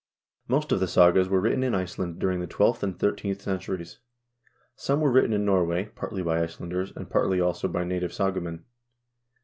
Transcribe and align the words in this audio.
Most 0.47 0.71
of 0.71 0.79
the 0.79 0.87
sagas 0.87 1.29
were 1.29 1.39
written 1.39 1.63
in 1.63 1.75
Iceland 1.75 2.17
during 2.17 2.39
the 2.39 2.47
twelfth 2.47 2.81
and 2.81 2.97
thirteenth 2.97 3.39
centuries. 3.43 3.99
Some 4.75 4.99
were 4.99 5.11
written 5.11 5.31
in 5.31 5.45
Norway, 5.45 5.91
partly 5.93 6.23
by 6.23 6.41
Icelanders, 6.41 6.91
and 6.95 7.07
partly, 7.07 7.39
also, 7.39 7.67
by 7.67 7.83
native 7.83 8.11
sagamen. 8.11 8.65